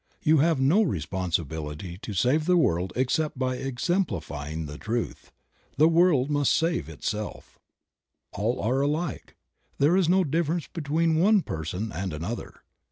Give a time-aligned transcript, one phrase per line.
[0.23, 5.31] You have no responsibility to save the world except by exemplifying the truth.
[5.77, 7.59] The world must save itself.
[8.33, 9.35] All are alike;
[9.77, 12.63] there is no difference between one person and another.